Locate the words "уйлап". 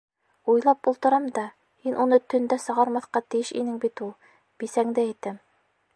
0.51-0.87